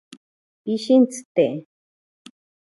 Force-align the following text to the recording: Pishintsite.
Pishintsite. 0.63 1.45